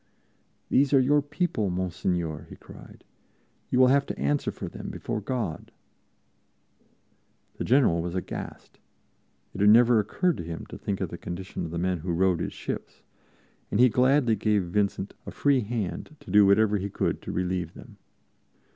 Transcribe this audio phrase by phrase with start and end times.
[0.69, 3.03] "These are your people, Monseigneur!" he cried;
[3.69, 5.69] "you will have to answer for them before God."
[7.57, 8.79] The General was aghast;
[9.53, 12.13] it had never occurred to him to think of the condition of the men who
[12.13, 13.03] rowed his ships,
[13.69, 17.75] and he gladly gave Vincent a free hand to do whatever he could to relieve
[17.75, 17.97] them.